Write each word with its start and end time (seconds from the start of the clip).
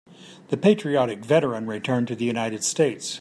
The 0.47 0.57
patriotic 0.57 1.19
veteran 1.23 1.67
returned 1.67 2.07
to 2.07 2.15
the 2.15 2.25
United 2.25 2.63
States. 2.63 3.09